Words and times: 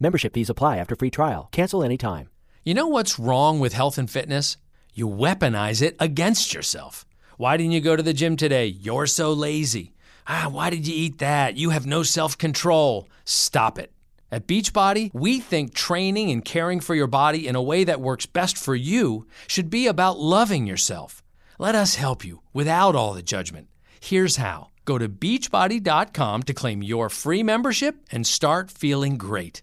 Membership 0.00 0.34
fees 0.34 0.50
apply 0.50 0.76
after 0.76 0.94
free 0.94 1.10
trial. 1.10 1.48
Cancel 1.52 1.82
anytime. 1.82 2.28
You 2.64 2.74
know 2.74 2.86
what's 2.86 3.18
wrong 3.18 3.60
with 3.60 3.72
health 3.72 3.98
and 3.98 4.10
fitness? 4.10 4.56
You 4.94 5.08
weaponize 5.08 5.82
it 5.82 5.96
against 5.98 6.52
yourself. 6.52 7.06
Why 7.36 7.56
didn't 7.56 7.72
you 7.72 7.80
go 7.80 7.96
to 7.96 8.02
the 8.02 8.12
gym 8.12 8.36
today? 8.36 8.66
You're 8.66 9.06
so 9.06 9.32
lazy. 9.32 9.94
Ah, 10.26 10.48
why 10.50 10.70
did 10.70 10.86
you 10.86 10.94
eat 10.94 11.18
that? 11.18 11.56
You 11.56 11.70
have 11.70 11.86
no 11.86 12.02
self 12.02 12.36
control. 12.36 13.08
Stop 13.24 13.78
it. 13.78 13.92
At 14.30 14.46
Beachbody, 14.46 15.10
we 15.14 15.40
think 15.40 15.72
training 15.72 16.30
and 16.30 16.44
caring 16.44 16.80
for 16.80 16.94
your 16.94 17.06
body 17.06 17.48
in 17.48 17.56
a 17.56 17.62
way 17.62 17.84
that 17.84 18.00
works 18.00 18.26
best 18.26 18.58
for 18.58 18.74
you 18.74 19.26
should 19.46 19.70
be 19.70 19.86
about 19.86 20.18
loving 20.18 20.66
yourself. 20.66 21.22
Let 21.58 21.74
us 21.74 21.94
help 21.94 22.24
you 22.24 22.42
without 22.52 22.94
all 22.94 23.14
the 23.14 23.22
judgment. 23.22 23.68
Here's 24.00 24.36
how 24.36 24.70
go 24.84 24.98
to 24.98 25.08
beachbody.com 25.08 26.42
to 26.42 26.54
claim 26.54 26.82
your 26.82 27.08
free 27.08 27.42
membership 27.42 27.96
and 28.10 28.26
start 28.26 28.70
feeling 28.70 29.16
great. 29.16 29.62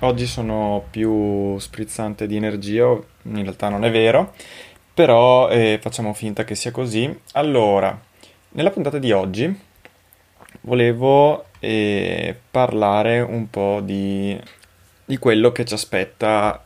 oggi 0.00 0.26
sono 0.26 0.84
più 0.90 1.58
sprizzante 1.58 2.26
di 2.26 2.36
energia, 2.36 2.84
in 2.84 3.42
realtà 3.42 3.68
non 3.68 3.84
è 3.84 3.90
vero, 3.90 4.34
però 4.94 5.48
eh, 5.48 5.78
facciamo 5.80 6.12
finta 6.12 6.44
che 6.44 6.54
sia 6.54 6.70
così. 6.70 7.18
Allora, 7.32 7.98
nella 8.50 8.70
puntata 8.70 8.98
di 8.98 9.12
oggi 9.12 9.58
volevo 10.62 11.46
eh, 11.58 12.38
parlare 12.50 13.20
un 13.20 13.48
po' 13.50 13.80
di, 13.82 14.38
di 15.04 15.18
quello 15.18 15.52
che 15.52 15.64
ci 15.64 15.74
aspetta, 15.74 16.64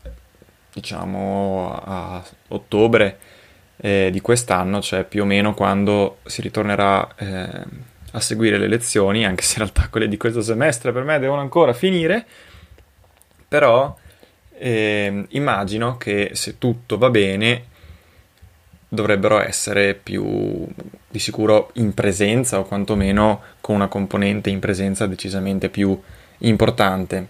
diciamo, 0.72 1.80
a 1.84 2.24
ottobre 2.48 3.18
eh, 3.76 4.08
di 4.10 4.20
quest'anno, 4.20 4.80
cioè 4.80 5.04
più 5.04 5.22
o 5.22 5.26
meno 5.26 5.54
quando 5.54 6.18
si 6.24 6.40
ritornerà 6.40 7.14
eh, 7.16 7.62
a 8.12 8.20
seguire 8.20 8.58
le 8.58 8.68
lezioni, 8.68 9.24
anche 9.24 9.42
se 9.42 9.58
in 9.58 9.64
realtà 9.64 9.88
quelle 9.88 10.08
di 10.08 10.16
questo 10.16 10.40
semestre 10.40 10.92
per 10.92 11.02
me 11.02 11.18
devono 11.18 11.40
ancora 11.40 11.72
finire, 11.72 12.24
però 13.54 13.96
eh, 14.58 15.26
immagino 15.28 15.96
che 15.96 16.30
se 16.32 16.58
tutto 16.58 16.98
va 16.98 17.08
bene 17.08 17.66
dovrebbero 18.88 19.40
essere 19.40 19.94
più 19.94 20.66
di 21.08 21.18
sicuro 21.20 21.70
in 21.74 21.94
presenza 21.94 22.58
o 22.58 22.64
quantomeno 22.64 23.42
con 23.60 23.76
una 23.76 23.86
componente 23.86 24.50
in 24.50 24.58
presenza 24.58 25.06
decisamente 25.06 25.68
più 25.68 25.96
importante 26.38 27.28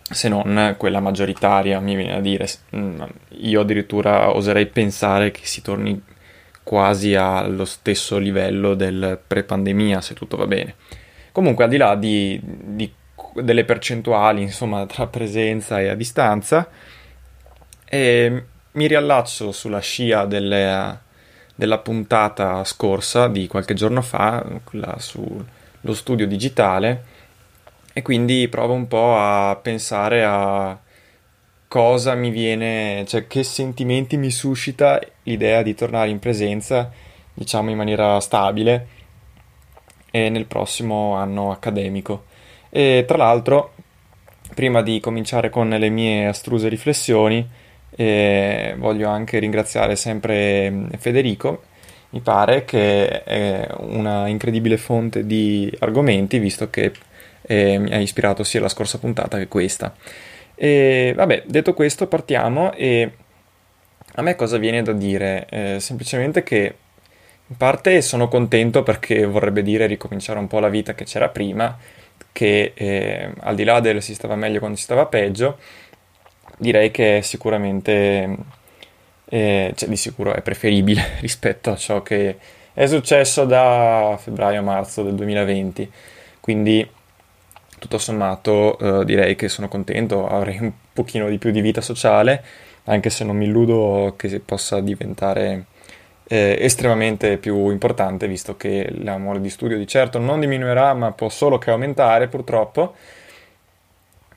se 0.00 0.30
non 0.30 0.74
quella 0.78 1.00
maggioritaria 1.00 1.78
mi 1.80 1.96
viene 1.96 2.14
a 2.14 2.20
dire 2.20 2.48
mm, 2.74 3.02
io 3.40 3.60
addirittura 3.60 4.34
oserei 4.34 4.64
pensare 4.64 5.32
che 5.32 5.44
si 5.44 5.60
torni 5.60 6.02
quasi 6.62 7.14
allo 7.14 7.66
stesso 7.66 8.16
livello 8.16 8.72
del 8.72 9.20
pre-pandemia, 9.26 10.00
se 10.00 10.14
tutto 10.14 10.36
va 10.36 10.46
bene. 10.46 10.76
Comunque, 11.32 11.64
al 11.64 11.70
di 11.70 11.76
là 11.76 11.96
di, 11.96 12.40
di, 12.40 12.88
delle 13.34 13.64
percentuali, 13.64 14.42
insomma, 14.42 14.86
tra 14.86 15.06
presenza 15.06 15.80
e 15.80 15.88
a 15.88 15.94
distanza, 15.94 16.68
eh, 17.84 18.44
mi 18.72 18.86
riallaccio 18.86 19.52
sulla 19.52 19.80
scia 19.80 20.24
delle, 20.24 21.00
della 21.54 21.78
puntata 21.78 22.64
scorsa 22.64 23.28
di 23.28 23.46
qualche 23.46 23.74
giorno 23.74 24.02
fa, 24.02 24.44
quella 24.64 24.96
sullo 24.98 25.92
studio 25.92 26.26
digitale, 26.26 27.04
e 27.92 28.02
quindi 28.02 28.48
provo 28.48 28.72
un 28.72 28.88
po' 28.88 29.16
a 29.18 29.56
pensare 29.60 30.24
a 30.24 30.78
cosa 31.68 32.14
mi 32.14 32.30
viene, 32.30 33.04
cioè 33.06 33.26
che 33.26 33.42
sentimenti 33.42 34.16
mi 34.16 34.30
suscita 34.30 35.00
l'idea 35.24 35.62
di 35.62 35.74
tornare 35.74 36.08
in 36.08 36.18
presenza, 36.18 36.90
diciamo 37.34 37.70
in 37.70 37.76
maniera 37.76 38.20
stabile, 38.20 38.88
e 40.10 40.28
nel 40.28 40.44
prossimo 40.46 41.14
anno 41.14 41.50
accademico. 41.50 42.26
E 42.74 43.04
tra 43.06 43.18
l'altro, 43.18 43.74
prima 44.54 44.80
di 44.80 44.98
cominciare 44.98 45.50
con 45.50 45.68
le 45.68 45.90
mie 45.90 46.26
astruse 46.26 46.68
riflessioni, 46.68 47.46
eh, 47.94 48.74
voglio 48.78 49.10
anche 49.10 49.38
ringraziare 49.38 49.94
sempre 49.94 50.70
mm, 50.70 50.86
Federico. 50.96 51.64
Mi 52.10 52.20
pare 52.20 52.64
che 52.64 53.24
è 53.24 53.68
una 53.76 54.26
incredibile 54.28 54.78
fonte 54.78 55.26
di 55.26 55.70
argomenti, 55.80 56.38
visto 56.38 56.70
che 56.70 56.92
eh, 57.42 57.76
mi 57.78 57.92
ha 57.92 57.98
ispirato 57.98 58.42
sia 58.42 58.60
la 58.60 58.68
scorsa 58.70 58.98
puntata 58.98 59.36
che 59.36 59.48
questa. 59.48 59.94
E 60.54 61.12
vabbè, 61.14 61.44
detto 61.46 61.74
questo, 61.74 62.06
partiamo 62.06 62.72
e 62.72 63.10
a 64.14 64.22
me 64.22 64.34
cosa 64.34 64.56
viene 64.56 64.82
da 64.82 64.92
dire? 64.92 65.46
Eh, 65.50 65.76
semplicemente 65.78 66.42
che 66.42 66.74
in 67.46 67.56
parte 67.58 68.00
sono 68.00 68.28
contento 68.28 68.82
perché 68.82 69.26
vorrebbe 69.26 69.62
dire 69.62 69.84
ricominciare 69.86 70.38
un 70.38 70.46
po' 70.46 70.58
la 70.58 70.70
vita 70.70 70.94
che 70.94 71.04
c'era 71.04 71.28
prima, 71.28 71.76
che 72.32 72.72
eh, 72.74 73.32
al 73.40 73.54
di 73.54 73.64
là 73.64 73.80
del 73.80 74.02
si 74.02 74.14
stava 74.14 74.36
meglio 74.36 74.58
quando 74.58 74.76
si 74.76 74.84
stava 74.84 75.06
peggio, 75.06 75.58
direi 76.58 76.90
che 76.90 77.18
è 77.18 77.20
sicuramente, 77.22 78.36
eh, 79.26 79.72
cioè 79.74 79.88
di 79.88 79.96
sicuro 79.96 80.34
è 80.34 80.42
preferibile 80.42 81.16
rispetto 81.20 81.70
a 81.70 81.76
ciò 81.76 82.02
che 82.02 82.38
è 82.72 82.86
successo 82.86 83.44
da 83.44 84.16
febbraio 84.20 84.60
a 84.60 84.62
marzo 84.62 85.02
del 85.02 85.14
2020. 85.14 85.90
Quindi 86.40 86.88
tutto 87.78 87.98
sommato 87.98 88.78
eh, 88.78 89.04
direi 89.04 89.34
che 89.34 89.48
sono 89.48 89.68
contento, 89.68 90.26
avrei 90.28 90.58
un 90.60 90.72
pochino 90.92 91.28
di 91.28 91.38
più 91.38 91.50
di 91.50 91.60
vita 91.60 91.80
sociale, 91.80 92.44
anche 92.84 93.10
se 93.10 93.24
non 93.24 93.36
mi 93.36 93.46
illudo 93.46 94.14
che 94.16 94.40
possa 94.40 94.80
diventare 94.80 95.66
eh, 96.28 96.56
estremamente 96.60 97.36
più 97.38 97.70
importante, 97.70 98.26
visto 98.28 98.56
che 98.56 98.88
l'amore 98.98 99.40
di 99.40 99.50
studio 99.50 99.76
di 99.76 99.86
certo 99.86 100.18
non 100.18 100.40
diminuirà, 100.40 100.94
ma 100.94 101.12
può 101.12 101.28
solo 101.28 101.58
che 101.58 101.70
aumentare 101.70 102.28
purtroppo. 102.28 102.94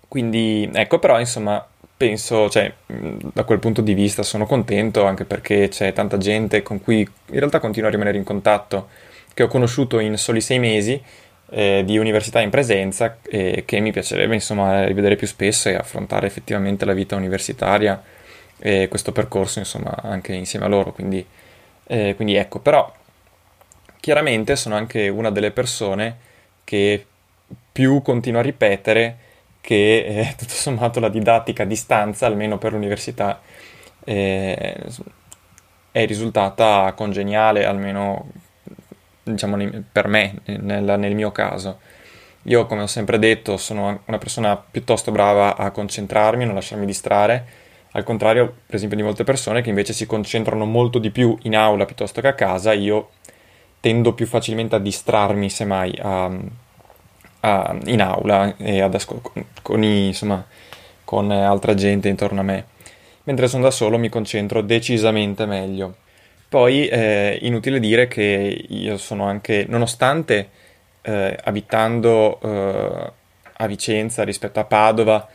Quindi 0.07 0.69
ecco, 0.73 0.99
però 0.99 1.19
insomma 1.19 1.65
penso, 1.97 2.49
cioè, 2.49 2.71
da 2.85 3.43
quel 3.43 3.59
punto 3.59 3.81
di 3.81 3.93
vista 3.93 4.23
sono 4.23 4.45
contento 4.45 5.05
anche 5.05 5.25
perché 5.25 5.69
c'è 5.69 5.93
tanta 5.93 6.17
gente 6.17 6.61
con 6.61 6.81
cui 6.81 6.99
in 6.99 7.39
realtà 7.39 7.59
continuo 7.59 7.87
a 7.89 7.91
rimanere 7.91 8.17
in 8.17 8.23
contatto, 8.23 8.89
che 9.33 9.43
ho 9.43 9.47
conosciuto 9.47 9.99
in 9.99 10.17
soli 10.17 10.41
sei 10.41 10.59
mesi 10.59 11.01
eh, 11.49 11.83
di 11.85 11.97
università 11.97 12.39
in 12.41 12.49
presenza 12.49 13.17
e 13.21 13.63
che 13.65 13.79
mi 13.79 13.91
piacerebbe 13.91 14.33
insomma 14.33 14.85
rivedere 14.85 15.15
più 15.15 15.27
spesso 15.27 15.69
e 15.69 15.75
affrontare 15.75 16.27
effettivamente 16.27 16.85
la 16.85 16.93
vita 16.93 17.15
universitaria 17.15 18.01
e 18.57 18.87
questo 18.87 19.11
percorso 19.11 19.59
insomma 19.59 19.95
anche 20.01 20.33
insieme 20.33 20.65
a 20.65 20.69
loro 20.69 20.91
quindi, 20.93 21.25
eh, 21.87 22.13
quindi 22.15 22.35
ecco 22.35 22.59
però 22.59 22.91
chiaramente 23.99 24.55
sono 24.55 24.75
anche 24.75 25.07
una 25.07 25.31
delle 25.31 25.51
persone 25.51 26.17
che 26.63 27.05
più 27.71 28.01
continua 28.01 28.39
a 28.39 28.43
ripetere 28.43 29.17
che 29.61 30.05
eh, 30.05 30.33
tutto 30.37 30.53
sommato 30.53 30.99
la 30.99 31.09
didattica 31.09 31.63
a 31.63 31.67
distanza 31.67 32.25
almeno 32.25 32.57
per 32.57 32.73
l'università 32.73 33.41
eh, 34.03 34.77
è 35.91 36.05
risultata 36.05 36.91
congeniale 36.93 37.65
almeno 37.65 38.29
diciamo, 39.31 39.57
per 39.91 40.07
me, 40.07 40.35
nel, 40.45 40.95
nel 40.99 41.15
mio 41.15 41.31
caso. 41.31 41.79
Io, 42.43 42.65
come 42.67 42.83
ho 42.83 42.87
sempre 42.87 43.17
detto, 43.17 43.57
sono 43.57 44.01
una 44.05 44.17
persona 44.17 44.55
piuttosto 44.55 45.11
brava 45.11 45.55
a 45.57 45.71
concentrarmi, 45.71 46.43
a 46.43 46.45
non 46.45 46.55
lasciarmi 46.55 46.85
distrarre, 46.85 47.45
al 47.95 48.03
contrario, 48.03 48.53
per 48.65 48.75
esempio, 48.75 48.97
di 48.97 49.03
molte 49.03 49.23
persone 49.23 49.61
che 49.61 49.69
invece 49.69 49.93
si 49.93 50.05
concentrano 50.05 50.65
molto 50.65 50.99
di 50.99 51.11
più 51.11 51.37
in 51.43 51.55
aula 51.55 51.85
piuttosto 51.85 52.19
che 52.19 52.27
a 52.27 52.33
casa, 52.33 52.73
io 52.73 53.11
tendo 53.79 54.13
più 54.13 54.27
facilmente 54.27 54.75
a 54.75 54.79
distrarmi, 54.79 55.49
semmai, 55.49 55.97
a, 56.01 56.29
a, 57.39 57.77
in 57.85 58.01
aula 58.01 58.57
e 58.57 58.81
ad 58.81 58.93
ascol- 58.95 59.21
con, 59.61 59.81
i, 59.81 60.07
insomma, 60.07 60.45
con 61.05 61.31
altra 61.31 61.73
gente 61.73 62.09
intorno 62.09 62.41
a 62.41 62.43
me. 62.43 62.65
Mentre 63.23 63.47
sono 63.47 63.63
da 63.63 63.71
solo 63.71 63.97
mi 63.97 64.09
concentro 64.09 64.61
decisamente 64.61 65.45
meglio. 65.45 65.95
Poi 66.49 66.87
eh, 66.89 67.39
inutile 67.43 67.79
dire 67.79 68.09
che 68.09 68.65
io 68.67 68.97
sono 68.97 69.23
anche, 69.25 69.65
nonostante 69.69 70.49
eh, 71.01 71.37
abitando 71.45 72.41
eh, 72.41 73.11
a 73.53 73.67
Vicenza 73.67 74.23
rispetto 74.23 74.59
a 74.59 74.65
Padova, 74.65 75.29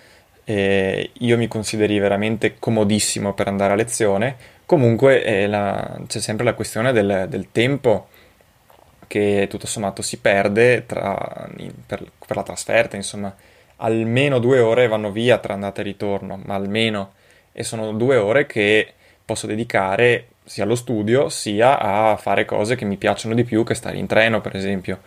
eh, 0.50 1.10
io 1.12 1.36
mi 1.36 1.46
consideri 1.46 1.96
veramente 2.00 2.56
comodissimo 2.58 3.34
per 3.34 3.46
andare 3.46 3.74
a 3.74 3.76
lezione, 3.76 4.36
comunque 4.66 5.46
la, 5.46 6.00
c'è 6.08 6.18
sempre 6.20 6.44
la 6.44 6.54
questione 6.54 6.90
del, 6.92 7.26
del, 7.28 7.52
tempo 7.52 8.08
che 9.06 9.46
tutto 9.48 9.68
sommato 9.68 10.02
si 10.02 10.18
perde 10.18 10.86
tra, 10.86 11.48
per, 11.86 12.04
per 12.26 12.36
la 12.36 12.42
trasferta, 12.42 12.96
insomma, 12.96 13.32
almeno 13.76 14.40
due 14.40 14.58
ore 14.58 14.88
vanno 14.88 15.12
via 15.12 15.38
tra 15.38 15.54
andata 15.54 15.82
e 15.82 15.84
ritorno, 15.84 16.40
ma 16.44 16.56
almeno, 16.56 17.12
e 17.52 17.62
sono 17.62 17.92
due 17.92 18.16
ore 18.16 18.46
che 18.46 18.92
posso 19.24 19.46
dedicare 19.46 20.26
sia 20.44 20.64
allo 20.64 20.74
studio 20.74 21.28
sia 21.28 21.78
a 21.78 22.16
fare 22.16 22.44
cose 22.44 22.74
che 22.74 22.84
mi 22.84 22.96
piacciono 22.96 23.36
di 23.36 23.44
più 23.44 23.62
che 23.62 23.74
stare 23.74 23.98
in 23.98 24.06
treno, 24.08 24.40
per 24.40 24.56
esempio. 24.56 25.00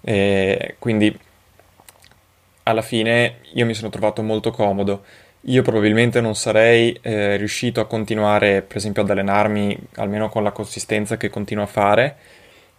E 0.00 0.76
quindi 0.78 1.16
alla 2.68 2.82
fine 2.82 3.36
io 3.54 3.64
mi 3.64 3.74
sono 3.74 3.90
trovato 3.90 4.22
molto 4.22 4.50
comodo. 4.50 5.04
Io 5.48 5.62
probabilmente 5.62 6.20
non 6.20 6.34
sarei 6.34 6.98
eh, 7.02 7.36
riuscito 7.36 7.80
a 7.80 7.86
continuare, 7.86 8.62
per 8.62 8.76
esempio, 8.76 9.02
ad 9.02 9.10
allenarmi 9.10 9.78
almeno 9.96 10.28
con 10.28 10.42
la 10.42 10.50
consistenza 10.50 11.16
che 11.16 11.30
continuo 11.30 11.62
a 11.62 11.68
fare, 11.68 12.16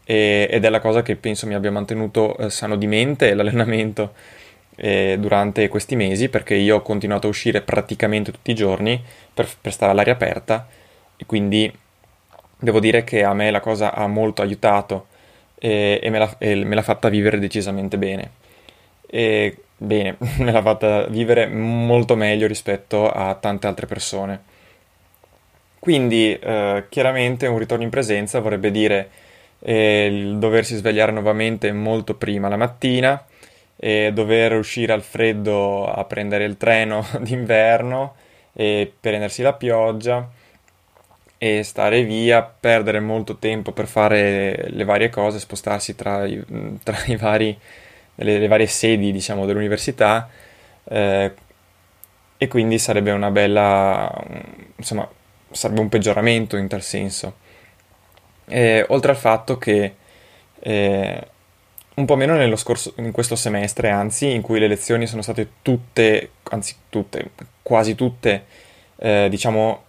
e, 0.03 0.47
ed 0.51 0.65
è 0.65 0.69
la 0.69 0.79
cosa 0.79 1.01
che 1.01 1.15
penso 1.15 1.47
mi 1.47 1.53
abbia 1.53 1.71
mantenuto 1.71 2.37
eh, 2.37 2.49
sano 2.49 2.75
di 2.75 2.87
mente 2.87 3.33
l'allenamento 3.35 4.13
eh, 4.75 5.15
durante 5.19 5.69
questi 5.69 5.95
mesi, 5.95 6.27
perché 6.29 6.55
io 6.55 6.77
ho 6.77 6.81
continuato 6.81 7.27
a 7.27 7.29
uscire 7.29 7.61
praticamente 7.61 8.31
tutti 8.31 8.51
i 8.51 8.55
giorni 8.55 9.01
per, 9.33 9.47
per 9.61 9.71
stare 9.71 9.91
all'aria 9.93 10.13
aperta, 10.13 10.67
e 11.15 11.25
quindi 11.25 11.71
devo 12.59 12.79
dire 12.81 13.03
che 13.05 13.23
a 13.23 13.33
me 13.33 13.51
la 13.51 13.61
cosa 13.61 13.93
ha 13.93 14.07
molto 14.07 14.41
aiutato 14.41 15.07
e, 15.57 15.99
e, 16.01 16.09
me, 16.09 16.19
l'ha, 16.19 16.35
e 16.37 16.55
me, 16.65 16.75
l'ha, 16.75 16.81
fatta 16.81 17.07
vivere 17.09 17.39
decisamente 17.39 17.97
bene. 17.97 18.31
E 19.09 19.57
bene, 19.77 20.17
me 20.39 20.51
l'ha 20.51 20.61
fatta 20.61 21.05
vivere 21.07 21.47
molto 21.47 22.15
meglio 22.15 22.47
rispetto 22.47 23.09
a 23.09 23.33
tante 23.35 23.67
altre 23.67 23.85
persone. 23.85 24.41
Quindi, 25.79 26.37
eh, 26.37 26.85
chiaramente, 26.89 27.47
un 27.47 27.57
ritorno 27.57 27.83
in 27.83 27.89
presenza 27.89 28.39
vorrebbe 28.39 28.71
dire 28.71 29.09
eh, 29.59 30.05
il 30.05 30.37
doversi 30.37 30.75
svegliare 30.75 31.11
nuovamente 31.11 31.71
molto 31.71 32.15
prima 32.15 32.49
la 32.49 32.57
mattina, 32.57 33.23
e 33.79 34.11
dover 34.11 34.53
uscire 34.53 34.91
al 34.91 35.03
freddo 35.03 35.85
a 35.85 36.03
prendere 36.03 36.45
il 36.45 36.57
treno 36.57 37.05
d'inverno 37.21 38.15
e 38.53 38.91
prendersi 38.99 39.43
la 39.43 39.53
pioggia 39.53 40.27
e 41.37 41.61
stare 41.61 42.03
via, 42.03 42.41
perdere 42.41 42.99
molto 42.99 43.37
tempo 43.37 43.71
per 43.71 43.85
fare 43.85 44.65
le 44.69 44.83
varie 44.83 45.09
cose, 45.09 45.37
spostarsi 45.37 45.93
tra 45.95 46.25
i, 46.25 46.43
tra 46.81 46.97
i 47.05 47.15
vari, 47.15 47.55
le, 48.17 48.37
le, 48.37 48.47
varie 48.47 48.67
sedi 48.67 49.11
diciamo, 49.11 49.45
dell'università 49.45 50.29
eh, 50.83 51.33
e 52.37 52.47
quindi 52.47 52.77
sarebbe 52.77 53.11
una 53.11 53.31
bella, 53.31 54.11
insomma, 54.75 55.09
sarebbe 55.49 55.79
un 55.79 55.89
peggioramento 55.89 56.57
in 56.57 56.67
tal 56.67 56.83
senso. 56.83 57.45
E, 58.45 58.85
oltre 58.89 59.11
al 59.11 59.17
fatto 59.17 59.57
che 59.57 59.95
eh, 60.59 61.27
un 61.95 62.05
po' 62.05 62.15
meno 62.15 62.35
nello 62.35 62.55
scorso, 62.55 62.93
in 62.97 63.11
questo 63.11 63.35
semestre, 63.35 63.89
anzi, 63.89 64.31
in 64.31 64.41
cui 64.41 64.59
le 64.59 64.67
lezioni 64.67 65.07
sono 65.07 65.23
state 65.23 65.49
tutte, 65.63 66.31
anzi 66.43 66.75
tutte, 66.89 67.31
quasi 67.63 67.95
tutte, 67.95 68.45
eh, 68.97 69.27
diciamo, 69.29 69.83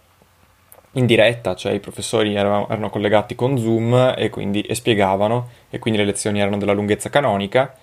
in 0.93 1.05
diretta, 1.05 1.55
cioè 1.55 1.71
i 1.73 1.79
professori 1.79 2.33
erano, 2.33 2.67
erano 2.67 2.89
collegati 2.89 3.35
con 3.35 3.59
Zoom 3.59 4.15
e 4.17 4.29
quindi 4.29 4.61
e 4.61 4.73
spiegavano, 4.73 5.49
e 5.69 5.77
quindi 5.77 5.99
le 5.99 6.05
lezioni 6.05 6.39
erano 6.39 6.57
della 6.57 6.73
lunghezza 6.73 7.09
canonica, 7.09 7.75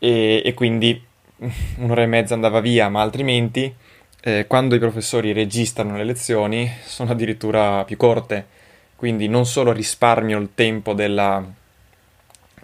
e, 0.00 0.42
e 0.44 0.54
quindi 0.54 1.00
un'ora 1.78 2.02
e 2.02 2.06
mezza 2.06 2.34
andava 2.34 2.60
via, 2.60 2.88
ma 2.88 3.02
altrimenti 3.02 3.72
eh, 4.22 4.46
quando 4.48 4.74
i 4.74 4.80
professori 4.80 5.32
registrano 5.32 5.96
le 5.96 6.04
lezioni 6.04 6.68
sono 6.84 7.12
addirittura 7.12 7.84
più 7.84 7.96
corte, 7.96 8.46
quindi 8.96 9.28
non 9.28 9.46
solo 9.46 9.72
risparmio 9.72 10.38
il 10.38 10.50
tempo 10.54 10.92
della, 10.92 11.42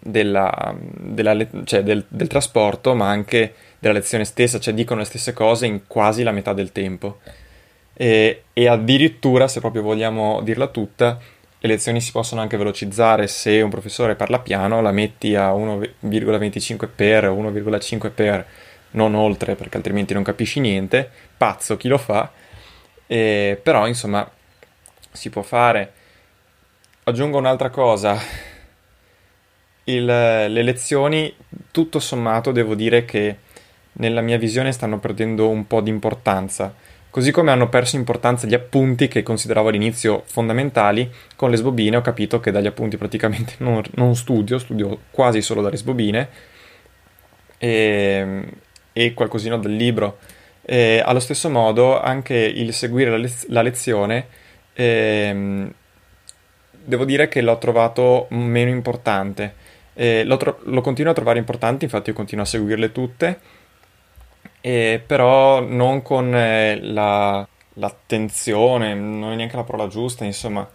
della, 0.01 0.75
della, 0.79 1.47
cioè 1.65 1.83
del, 1.83 2.05
del 2.09 2.27
trasporto, 2.27 2.95
ma 2.95 3.09
anche 3.09 3.55
della 3.79 3.95
lezione 3.95 4.25
stessa, 4.25 4.59
cioè 4.59 4.75
dicono 4.75 5.01
le 5.01 5.07
stesse 5.07 5.33
cose 5.33 5.67
in 5.67 5.87
quasi 5.87 6.23
la 6.23 6.33
metà 6.33 6.53
del 6.53 6.73
tempo. 6.73 7.21
E, 7.95 8.43
e 8.53 8.69
addirittura, 8.69 9.49
se 9.49 9.61
proprio 9.61 9.81
vogliamo 9.81 10.43
dirla 10.43 10.67
tutta, 10.67 11.19
le 11.59 11.69
lezioni 11.69 12.01
si 12.01 12.13
possono 12.13 12.41
anche 12.41 12.57
velocizzare 12.57 13.27
se 13.27 13.61
un 13.61 13.71
professore 13.71 14.15
parla 14.15 14.39
piano, 14.39 14.81
la 14.83 14.93
metti 14.93 15.35
a 15.35 15.53
1,25 15.53 16.89
per 16.95 17.25
1,5 17.25 18.11
per, 18.13 18.47
non 18.93 19.15
oltre 19.15 19.55
perché 19.55 19.77
altrimenti 19.77 20.15
non 20.15 20.23
capisci 20.23 20.61
niente, 20.61 21.11
pazzo 21.37 21.77
chi 21.77 21.89
lo 21.89 21.99
fa, 21.99 22.31
e, 23.07 23.59
però 23.63 23.87
insomma 23.87 24.29
si 25.13 25.31
può 25.31 25.43
fare. 25.43 25.93
Aggiungo 27.05 27.39
un'altra 27.39 27.71
cosa, 27.71 28.19
Il, 29.85 30.05
le 30.05 30.63
lezioni 30.63 31.35
tutto 31.71 32.01
sommato 32.01 32.51
devo 32.51 32.75
dire 32.75 33.05
che 33.05 33.39
nella 33.93 34.21
mia 34.21 34.37
visione 34.37 34.73
stanno 34.73 34.99
perdendo 34.99 35.49
un 35.49 35.67
po' 35.67 35.81
di 35.81 35.91
importanza 35.91 36.75
Così 37.17 37.31
come 37.31 37.51
hanno 37.51 37.71
perso 37.71 37.97
importanza 37.97 38.47
gli 38.47 38.53
appunti 38.53 39.09
che 39.09 39.23
consideravo 39.23 39.69
all'inizio 39.69 40.25
fondamentali, 40.27 41.11
con 41.35 41.49
le 41.49 41.57
sbobine 41.57 41.97
ho 41.97 42.03
capito 42.03 42.41
che 42.41 42.51
dagli 42.51 42.67
appunti 42.67 42.99
praticamente 42.99 43.55
non, 43.65 43.83
non 43.95 44.15
studio, 44.15 44.59
studio 44.59 44.99
quasi 45.11 45.41
solo 45.41 45.63
dalle 45.63 45.79
sbobine 45.79 46.29
e, 47.57 48.45
e 48.93 49.15
qualcosina 49.15 49.57
del 49.57 49.77
libro. 49.77 50.19
E, 50.61 51.03
allo 51.03 51.21
stesso 51.21 51.49
modo 51.49 51.99
anche 51.99 52.35
il 52.35 52.75
seguire 52.75 53.09
la, 53.09 53.17
lez- 53.17 53.47
la 53.49 53.63
lezione 53.63 54.27
eh, 54.75 55.73
devo 56.71 57.05
dire 57.07 57.29
che 57.29 57.41
l'ho 57.41 57.57
trovato 57.57 58.27
meno 58.29 58.69
importante. 58.69 59.55
Tro- 59.95 60.61
lo 60.65 60.81
continuo 60.83 61.13
a 61.13 61.15
trovare 61.15 61.39
importante, 61.39 61.87
infatti 61.87 62.11
io 62.11 62.15
continuo 62.15 62.45
a 62.45 62.47
seguirle 62.47 62.93
tutte 62.93 63.39
eh, 64.67 65.01
però 65.07 65.61
non 65.61 66.03
con 66.03 66.35
eh, 66.35 66.81
la, 66.83 67.47
l'attenzione, 67.75 68.95
non 68.95 69.31
è 69.31 69.37
neanche 69.37 69.55
la 69.55 69.63
parola 69.63 69.87
giusta, 69.87 70.25
insomma. 70.25 70.69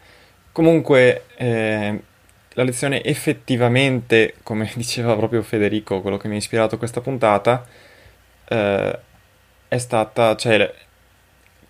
Comunque, 0.53 1.25
eh, 1.35 2.01
la 2.53 2.63
lezione 2.63 3.03
effettivamente, 3.03 4.35
come 4.43 4.71
diceva 4.75 5.17
proprio 5.17 5.41
Federico, 5.41 5.99
quello 5.99 6.15
che 6.15 6.29
mi 6.29 6.35
ha 6.35 6.37
ispirato 6.37 6.75
a 6.75 6.77
questa 6.77 7.01
puntata, 7.01 7.67
eh, 8.47 8.99
è 9.67 9.77
stata, 9.77 10.37
cioè, 10.37 10.73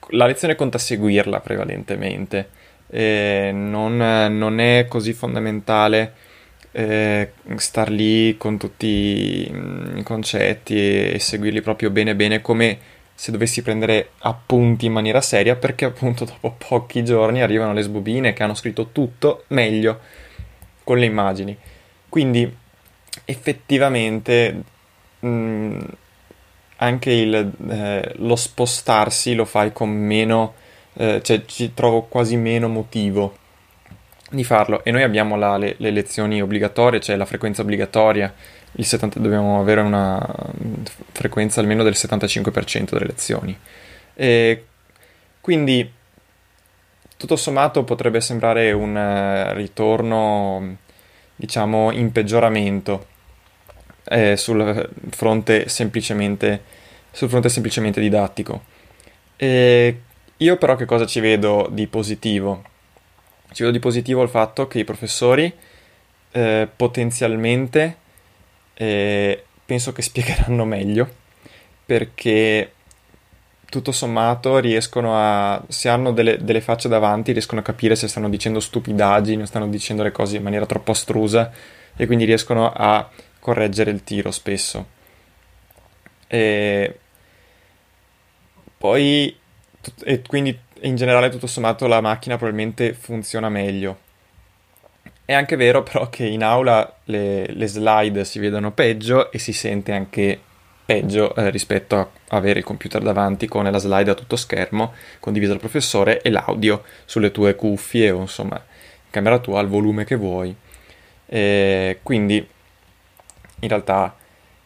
la 0.10 0.28
lezione 0.28 0.54
conta 0.54 0.78
seguirla 0.78 1.40
prevalentemente, 1.40 2.50
non, 2.92 3.98
non 3.98 4.60
è 4.60 4.86
così 4.88 5.14
fondamentale 5.14 6.14
eh, 6.72 7.32
star 7.56 7.90
lì 7.90 8.38
con 8.38 8.58
tutti 8.58 9.50
mm, 9.52 9.98
i 9.98 10.04
concetti 10.04 10.76
e, 10.76 11.12
e 11.16 11.20
seguirli 11.20 11.62
proprio 11.62 11.90
bene 11.90 12.16
bene 12.16 12.42
come 12.42 12.78
se 13.14 13.32
dovessi 13.32 13.62
prendere 13.62 14.12
appunti 14.20 14.88
in 14.88 14.94
maniera 14.94 15.22
seria 15.22 15.56
perché 15.56 15.86
appunto 15.86 16.26
dopo 16.26 16.56
pochi 16.58 17.04
giorni 17.04 17.42
arrivano 17.42 17.74
le 17.74 17.84
sbobine 17.84 18.34
che 18.34 18.42
hanno 18.42 18.56
scritto 18.56 18.90
tutto 18.92 19.44
meglio 19.50 20.00
con 20.84 20.98
le 20.98 21.06
immagini. 21.06 21.56
Quindi 22.10 22.52
effettivamente 23.26 24.64
mh, 25.20 25.28
mm, 25.28 25.80
anche 26.78 27.12
il, 27.12 27.52
eh, 27.70 28.14
lo 28.16 28.36
spostarsi 28.36 29.36
lo 29.36 29.46
fai 29.46 29.72
con 29.72 29.90
meno, 29.90 30.56
eh, 30.94 31.22
cioè 31.22 31.46
ci 31.46 31.76
trovo 31.76 32.04
quasi 32.04 32.36
meno 32.38 32.68
motivo 32.70 33.38
di 34.32 34.44
farlo 34.44 34.84
e 34.84 34.92
noi 34.92 35.04
abbiamo 35.04 35.36
la, 35.36 35.58
le, 35.58 35.76
le, 35.78 35.92
lezioni 35.92 36.42
obbligatorie, 36.42 37.00
cioè 37.00 37.16
la 37.16 37.26
frequenza 37.26 37.62
obbligatoria, 37.62 38.34
70, 38.74 39.20
dobbiamo 39.20 39.60
avere 39.60 39.82
una 39.82 40.26
frequenza 41.12 41.60
almeno 41.60 41.84
del 41.84 41.94
75% 41.96 42.92
delle 42.92 43.06
lezioni. 43.06 43.58
E 44.14 44.66
quindi 45.42 45.92
tutto 47.18 47.36
sommato 47.36 47.84
potrebbe 47.84 48.22
sembrare 48.22 48.72
un 48.72 48.96
uh, 48.96 49.54
ritorno, 49.54 50.78
diciamo, 51.36 51.92
in 51.92 52.12
peggioramento 52.12 53.08
eh, 54.06 54.38
sul, 54.38 54.90
fronte 55.10 55.68
semplicemente, 55.68 56.64
sul 57.12 57.30
fronte 57.30 57.50
semplicemente 57.50 58.00
didattico. 58.00 58.64
E 59.36 60.02
io 60.38 60.58
però 60.58 60.76
che 60.76 60.86
cosa 60.86 61.06
ci 61.06 61.20
vedo 61.20 61.68
di 61.72 61.86
positivo? 61.88 62.64
Ci 63.52 63.64
vedo 63.64 63.72
di 63.72 63.80
positivo 63.80 64.24
il 64.24 64.30
fatto 64.30 64.68
che 64.68 64.80
i 64.80 64.84
professori 64.84 65.54
eh, 66.32 66.68
potenzialmente 66.74 67.98
eh, 68.74 69.44
penso 69.66 69.92
che 69.92 70.02
spiegheranno 70.02 70.66
meglio 70.66 71.20
perché 71.86 72.72
tutto 73.72 73.92
sommato 73.94 74.58
riescono 74.60 75.14
a, 75.16 75.64
se 75.70 75.88
hanno 75.88 76.12
delle, 76.12 76.44
delle, 76.44 76.60
facce 76.60 76.90
davanti, 76.90 77.32
riescono 77.32 77.62
a 77.62 77.64
capire 77.64 77.96
se 77.96 78.10
stanno 78.10 78.30
dicendo 78.30 78.60
stupidaggini 78.60 79.42
o 79.42 79.46
stanno 79.46 79.68
dicendo 79.70 80.04
le 80.04 80.12
cose 80.12 80.36
in 80.36 80.44
maniera 80.44 80.66
troppo 80.66 80.92
astrusa 80.92 81.52
e 81.96 82.06
quindi 82.06 82.26
riescono 82.26 82.72
a 82.72 83.10
correggere 83.40 83.92
il 83.92 84.04
tiro 84.04 84.32
spesso. 84.32 84.86
E 86.28 87.00
poi, 88.78 89.38
e 90.04 90.22
quindi 90.22 90.58
in 90.82 90.96
generale 90.96 91.30
tutto 91.30 91.48
sommato 91.48 91.88
la 91.88 92.02
macchina 92.02 92.38
probabilmente 92.38 92.94
funziona 92.94 93.50
meglio. 93.50 94.10
È 95.26 95.34
anche 95.34 95.56
vero 95.56 95.84
però 95.84 96.10
che 96.10 96.26
in 96.26 96.44
aula 96.44 96.98
le, 97.06 97.48
le 97.48 97.68
slide 97.68 98.26
si 98.26 98.40
vedono 98.40 98.72
peggio 98.72 99.32
e 99.32 99.40
si 99.40 99.54
sente 99.54 99.94
anche 99.94 100.40
peggio 100.86 101.34
eh, 101.36 101.50
rispetto 101.50 101.96
a 101.98 102.10
avere 102.30 102.60
il 102.60 102.66
computer 102.66 103.02
davanti 103.02 103.48
con 103.48 103.64
la 103.64 103.78
slide 103.78 104.12
a 104.12 104.14
tutto 104.14 104.36
schermo 104.36 104.94
condivisa 105.20 105.52
dal 105.52 105.62
professore 105.62 106.22
e 106.22 106.30
l'audio 106.30 106.84
sulle 107.06 107.32
tue 107.32 107.56
cuffie 107.56 108.12
o 108.12 108.22
insomma 108.22 108.56
in 108.56 109.10
camera 109.10 109.40
tua 109.40 109.60
al 109.60 109.68
volume 109.68 110.04
che 110.04 110.16
vuoi. 110.16 110.54
E 111.28 112.00
quindi 112.04 112.46
in 113.60 113.68
realtà 113.70 114.16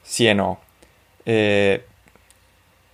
sì 0.01 0.25
e 0.25 0.33
no. 0.33 0.61
E 1.21 1.83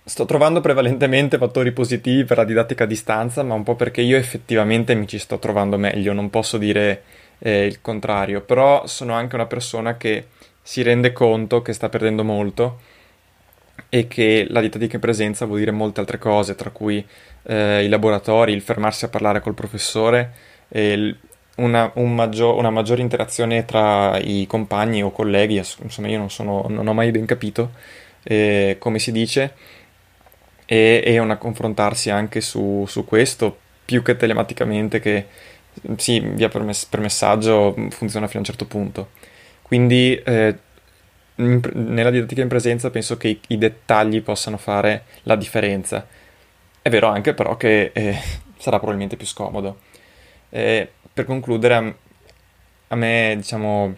sto 0.04 0.24
trovando 0.24 0.60
prevalentemente 0.60 1.38
fattori 1.38 1.72
positivi 1.72 2.24
per 2.24 2.38
la 2.38 2.44
didattica 2.44 2.84
a 2.84 2.86
distanza, 2.86 3.42
ma 3.42 3.54
un 3.54 3.62
po' 3.62 3.76
perché 3.76 4.00
io 4.00 4.16
effettivamente 4.16 4.94
mi 4.94 5.06
ci 5.06 5.18
sto 5.18 5.38
trovando 5.38 5.76
meglio, 5.76 6.12
non 6.12 6.30
posso 6.30 6.58
dire 6.58 7.02
eh, 7.38 7.66
il 7.66 7.80
contrario, 7.80 8.40
però 8.40 8.86
sono 8.86 9.12
anche 9.14 9.34
una 9.36 9.46
persona 9.46 9.96
che 9.96 10.26
si 10.60 10.82
rende 10.82 11.12
conto 11.12 11.62
che 11.62 11.72
sta 11.72 11.88
perdendo 11.88 12.24
molto 12.24 12.80
e 13.88 14.06
che 14.08 14.46
la 14.48 14.60
didattica 14.60 14.96
in 14.96 15.00
presenza 15.00 15.44
vuol 15.44 15.58
dire 15.58 15.70
molte 15.70 16.00
altre 16.00 16.18
cose, 16.18 16.54
tra 16.54 16.70
cui 16.70 17.04
eh, 17.44 17.84
i 17.84 17.88
laboratori, 17.88 18.52
il 18.52 18.60
fermarsi 18.60 19.04
a 19.04 19.08
parlare 19.08 19.40
col 19.40 19.54
professore, 19.54 20.32
il, 20.70 21.16
una, 21.56 21.90
un 21.94 22.14
maggior, 22.14 22.56
una 22.56 22.70
maggiore 22.70 23.02
interazione 23.02 23.64
tra 23.64 24.18
i 24.18 24.46
compagni 24.48 25.02
o 25.02 25.10
colleghi, 25.10 25.56
insomma 25.56 26.08
io 26.08 26.18
non, 26.18 26.30
sono, 26.30 26.66
non 26.68 26.86
ho 26.86 26.94
mai 26.94 27.10
ben 27.10 27.26
capito 27.26 27.70
eh, 28.22 28.76
come 28.78 28.98
si 28.98 29.12
dice, 29.12 29.54
e, 30.64 31.02
e 31.04 31.18
una 31.18 31.36
confrontarsi 31.36 32.10
anche 32.10 32.40
su, 32.40 32.84
su, 32.86 33.04
questo, 33.04 33.58
più 33.84 34.02
che 34.02 34.16
telematicamente, 34.16 35.00
che 35.00 35.26
sì, 35.96 36.20
via 36.20 36.48
per, 36.48 36.62
mess- 36.62 36.86
per 36.86 37.00
messaggio 37.00 37.74
funziona 37.90 38.26
fino 38.26 38.38
a 38.38 38.42
un 38.42 38.44
certo 38.44 38.66
punto. 38.66 39.10
Quindi 39.62 40.14
eh, 40.24 40.58
in, 41.36 41.60
nella 41.74 42.10
didattica 42.10 42.42
in 42.42 42.48
presenza 42.48 42.90
penso 42.90 43.16
che 43.16 43.28
i, 43.28 43.40
i, 43.48 43.58
dettagli 43.58 44.22
possano 44.22 44.56
fare 44.56 45.04
la 45.22 45.36
differenza. 45.36 46.06
È 46.80 46.90
vero 46.90 47.08
anche 47.08 47.34
però 47.34 47.56
che 47.56 47.90
eh, 47.94 48.18
sarà 48.58 48.76
probabilmente 48.76 49.16
più 49.16 49.26
scomodo. 49.26 49.80
Eh, 50.50 50.90
per 51.12 51.24
concludere, 51.24 51.74
a, 51.74 51.94
a, 52.88 52.96
me 52.96 53.34
diciamo 53.36 53.96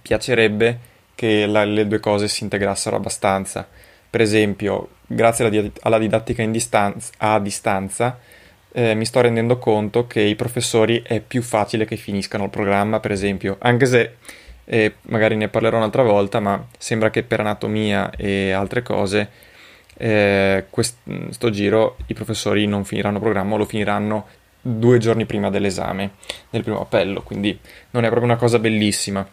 piacerebbe 0.00 0.78
che 1.14 1.46
la, 1.46 1.64
le 1.64 1.86
due 1.86 2.00
cose 2.00 2.28
si 2.28 2.44
integrassero 2.44 2.96
abbastanza. 2.96 3.68
Per 4.10 4.20
esempio, 4.20 4.88
grazie 5.06 5.46
alla, 5.46 5.70
alla 5.82 5.98
didattica 5.98 6.44
distanza, 6.46 7.12
a 7.18 7.38
distanza, 7.40 8.18
eh, 8.72 8.94
mi 8.94 9.04
sto 9.04 9.20
rendendo 9.20 9.58
conto 9.58 10.06
che 10.06 10.20
i 10.20 10.34
professori 10.34 11.02
è 11.04 11.20
più 11.20 11.42
facile 11.42 11.84
che 11.84 11.96
finiscano 11.96 12.44
il 12.44 12.50
programma, 12.50 13.00
per 13.00 13.12
esempio, 13.12 13.56
anche 13.60 13.86
se 13.86 14.14
e 14.70 14.96
magari 15.04 15.34
ne 15.34 15.48
parlerò 15.48 15.78
un'altra 15.78 16.02
volta, 16.02 16.40
ma 16.40 16.62
sembra 16.76 17.08
che 17.08 17.22
per 17.22 17.40
anatomia 17.40 18.10
e 18.10 18.50
altre 18.50 18.82
cose 18.82 19.30
eh, 19.96 20.66
questo 20.68 21.50
giro 21.50 21.96
i 22.08 22.14
professori 22.14 22.66
non 22.66 22.84
finiranno 22.84 23.16
il 23.16 23.22
programma, 23.22 23.56
lo 23.56 23.64
finiranno 23.64 24.26
due 24.60 24.98
giorni 24.98 25.24
prima 25.24 25.48
dell'esame, 25.48 26.10
del 26.50 26.62
primo 26.62 26.82
appello, 26.82 27.22
quindi 27.22 27.58
non 27.92 28.04
è 28.04 28.08
proprio 28.08 28.30
una 28.30 28.38
cosa 28.38 28.58
bellissima. 28.58 29.26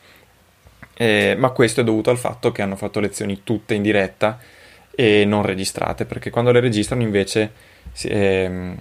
Eh, 0.97 1.35
ma 1.37 1.49
questo 1.49 1.81
è 1.81 1.83
dovuto 1.83 2.09
al 2.09 2.17
fatto 2.17 2.53
che 2.53 2.61
hanno 2.61 2.77
fatto 2.77 3.01
lezioni 3.01 3.41
tutte 3.43 3.73
in 3.73 3.81
diretta 3.81 4.39
e 4.95 5.25
non 5.25 5.41
registrate, 5.41 6.05
perché 6.05 6.29
quando 6.29 6.51
le 6.51 6.59
registrano 6.59 7.01
invece 7.01 7.51
eh, 8.03 8.75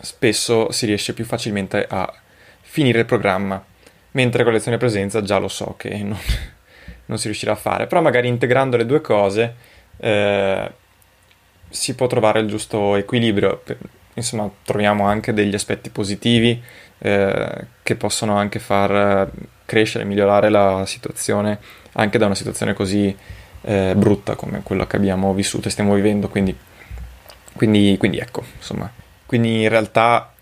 spesso 0.00 0.70
si 0.72 0.86
riesce 0.86 1.12
più 1.12 1.24
facilmente 1.24 1.86
a 1.88 2.12
finire 2.60 3.00
il 3.00 3.04
programma 3.06 3.64
mentre 4.12 4.44
con 4.44 4.52
lezione 4.52 4.78
presenza 4.78 5.22
già 5.22 5.38
lo 5.38 5.48
so 5.48 5.74
che 5.76 5.90
non, 6.02 6.18
non, 7.06 7.18
si 7.18 7.26
riuscirà 7.26 7.52
a 7.52 7.56
fare, 7.56 7.86
però 7.86 8.00
magari 8.00 8.28
integrando 8.28 8.76
le 8.76 8.86
due 8.86 9.00
cose 9.00 9.54
eh, 9.98 10.72
si 11.68 11.94
può 11.94 12.06
trovare 12.06 12.40
il 12.40 12.48
giusto 12.48 12.96
equilibrio, 12.96 13.62
insomma 14.14 14.50
troviamo 14.64 15.04
anche 15.04 15.32
degli 15.32 15.54
aspetti 15.54 15.90
positivi 15.90 16.60
eh, 16.98 17.66
che 17.82 17.96
possono 17.96 18.36
anche 18.36 18.58
far 18.58 19.30
crescere, 19.64 20.04
migliorare 20.04 20.48
la 20.48 20.84
situazione 20.86 21.58
anche 21.92 22.18
da 22.18 22.26
una 22.26 22.34
situazione 22.34 22.72
così 22.72 23.14
eh, 23.68 23.92
brutta 23.94 24.34
come 24.34 24.62
quella 24.62 24.86
che 24.86 24.96
abbiamo 24.96 25.34
vissuto 25.34 25.68
e 25.68 25.70
stiamo 25.70 25.92
vivendo, 25.94 26.28
quindi, 26.28 26.56
quindi, 27.54 27.96
quindi 27.98 28.16
ecco, 28.18 28.42
insomma, 28.56 28.90
quindi 29.26 29.62
in 29.62 29.68
realtà 29.68 30.32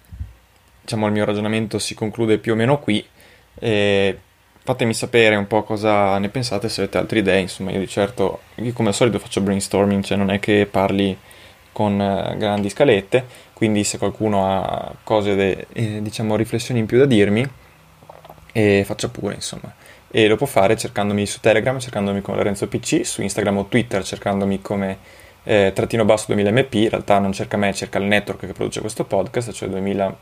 diciamo 0.82 1.06
il 1.06 1.12
mio 1.12 1.24
ragionamento 1.24 1.80
si 1.80 1.94
conclude 1.94 2.38
più 2.38 2.52
o 2.52 2.54
meno 2.54 2.78
qui 2.78 3.04
e 3.58 4.18
fatemi 4.62 4.94
sapere 4.94 5.34
un 5.34 5.48
po' 5.48 5.64
cosa 5.64 6.18
ne 6.18 6.28
pensate, 6.28 6.68
se 6.68 6.82
avete 6.82 6.98
altre 6.98 7.18
idee. 7.18 7.40
Insomma, 7.40 7.72
io 7.72 7.80
di 7.80 7.88
certo, 7.88 8.42
io 8.56 8.72
come 8.72 8.88
al 8.88 8.94
solito 8.94 9.18
faccio 9.18 9.40
brainstorming, 9.40 10.04
cioè 10.04 10.16
non 10.16 10.30
è 10.30 10.38
che 10.38 10.68
parli 10.70 11.16
con 11.72 11.94
uh, 11.94 12.36
grandi 12.36 12.68
scalette, 12.68 13.26
quindi 13.52 13.82
se 13.82 13.98
qualcuno 13.98 14.46
ha 14.46 14.94
cose, 15.02 15.34
de, 15.34 15.66
eh, 15.72 16.00
diciamo, 16.00 16.36
riflessioni 16.36 16.80
in 16.80 16.86
più 16.86 16.98
da 16.98 17.06
dirmi, 17.06 17.48
eh, 18.52 18.84
faccia 18.84 19.08
pure, 19.08 19.34
insomma. 19.34 19.72
E 20.10 20.28
lo 20.28 20.36
può 20.36 20.46
fare 20.46 20.76
cercandomi 20.76 21.26
su 21.26 21.40
Telegram, 21.40 21.78
cercandomi 21.78 22.20
come 22.20 22.36
Lorenzo 22.36 22.68
PC, 22.68 23.04
su 23.04 23.22
Instagram 23.22 23.58
o 23.58 23.64
Twitter, 23.66 24.04
cercandomi 24.04 24.62
come 24.62 24.98
eh, 25.42 25.72
trattino 25.74 26.04
basso 26.04 26.32
2000mp, 26.34 26.76
in 26.76 26.90
realtà 26.90 27.18
non 27.18 27.32
cerca 27.32 27.56
me, 27.56 27.72
cerca 27.72 27.98
il 27.98 28.04
network 28.04 28.46
che 28.46 28.52
produce 28.52 28.80
questo 28.80 29.04
podcast, 29.04 29.52
cioè 29.52 29.68
2000 29.68 30.16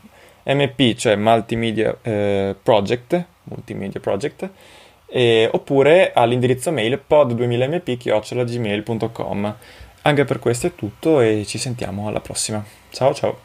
MP, 0.45 0.95
cioè 0.95 1.15
Multimedia 1.15 1.95
eh, 2.01 2.55
Project, 2.61 3.25
Multimedia 3.43 3.99
Project, 3.99 4.49
e, 5.07 5.49
oppure 5.51 6.13
all'indirizzo 6.13 6.71
mail 6.71 7.01
pod2000mp.gmail.com. 7.07 9.55
Anche 10.03 10.23
per 10.23 10.37
questo 10.37 10.67
è 10.67 10.75
tutto 10.75 11.19
e 11.19 11.43
ci 11.47 11.57
sentiamo 11.57 12.07
alla 12.07 12.19
prossima. 12.19 12.63
Ciao 12.91 13.11
ciao! 13.13 13.44